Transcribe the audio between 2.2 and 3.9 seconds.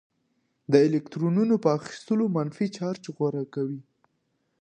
منفي چارج غوره کوي.